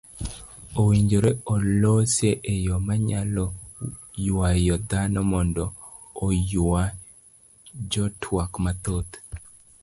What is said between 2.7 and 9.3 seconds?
manyalo yuayo dhano mondo oyua jotwak mathoth.